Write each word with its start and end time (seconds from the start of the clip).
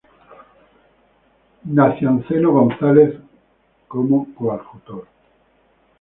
Nacianceno 1.75 2.49
González 2.51 3.11
como 3.87 4.33
coadjutor. 4.33 5.05